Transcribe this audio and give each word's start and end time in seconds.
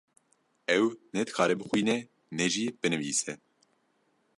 Ew 0.77 0.85
ne 1.13 1.21
dikare 1.27 1.53
bixwîne 1.59 1.97
ne 2.37 2.45
jî 2.53 2.65
binivîse. 2.81 3.31